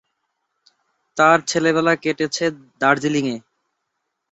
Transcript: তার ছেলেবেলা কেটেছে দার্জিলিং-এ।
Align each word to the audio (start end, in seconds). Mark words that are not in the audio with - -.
তার 1.17 1.37
ছেলেবেলা 1.47 1.93
কেটেছে 2.03 2.45
দার্জিলিং-এ। 2.81 3.37